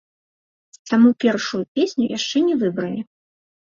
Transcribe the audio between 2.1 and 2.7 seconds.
яшчэ не